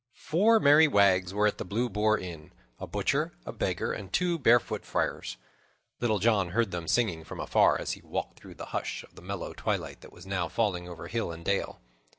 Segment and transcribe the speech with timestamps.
[0.17, 4.39] Four merry wags were at the Blue Boar Inn; a butcher, a beggar, and two
[4.39, 5.37] barefoot friars.
[5.99, 9.21] Little John heard them singing from afar, as he walked through the hush of the
[9.21, 11.81] mellow twilight that was now falling over hill and dale.